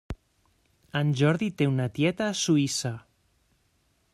[1.01, 2.93] En Jordi té una tieta a Suïssa.